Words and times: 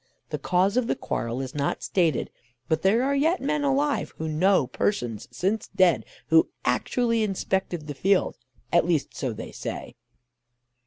The 0.31 0.39
cause 0.39 0.77
of 0.77 0.87
the 0.87 0.95
quarrel 0.95 1.41
is 1.41 1.53
not 1.53 1.83
stated, 1.83 2.31
but 2.67 2.81
there 2.81 3.03
are 3.03 3.13
yet 3.15 3.39
men 3.39 3.63
alive 3.63 4.15
who 4.17 4.27
knew 4.27 4.65
persons 4.65 5.27
since 5.29 5.67
dead, 5.75 6.05
who 6.29 6.49
actually 6.65 7.21
inspected 7.21 7.85
the 7.85 7.93
field 7.93 8.35
at 8.73 8.83
least 8.87 9.15
so 9.15 9.31
they 9.31 9.51
say. 9.51 9.95